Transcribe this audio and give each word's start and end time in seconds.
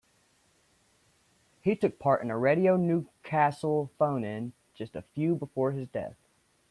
He 1.61 1.75
took 1.75 1.99
part 1.99 2.23
in 2.23 2.31
a 2.31 2.37
Radio 2.39 2.75
Newcastle 2.75 3.91
phone-in 3.99 4.53
just 4.73 4.95
a 4.95 5.03
few 5.13 5.35
before 5.35 5.73
his 5.73 5.87
death. 5.89 6.15